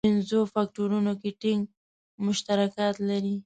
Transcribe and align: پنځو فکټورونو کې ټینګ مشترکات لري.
پنځو 0.07 0.39
فکټورونو 0.53 1.11
کې 1.21 1.29
ټینګ 1.41 1.61
مشترکات 2.25 2.95
لري. 3.09 3.35